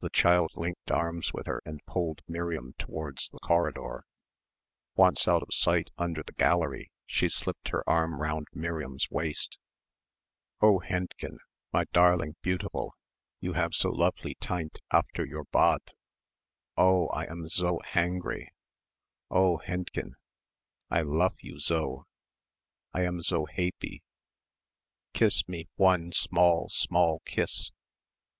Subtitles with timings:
[0.00, 4.04] The child linked arms with her and pulled Miriam towards the corridor.
[4.96, 9.56] Once out of sight under the gallery she slipped her arm round Miriam's waist.
[10.60, 11.38] "Oh, Hendchen,
[11.72, 12.96] my darling beautiful,
[13.38, 15.92] you have so lovely teint after your badth
[16.76, 18.48] oh, I am zo hangry,
[19.30, 20.16] oh Hendchen,
[20.90, 22.06] I luff you zo,
[22.92, 24.02] I am zo haypie,
[25.12, 27.70] kiss me one small, small kiss."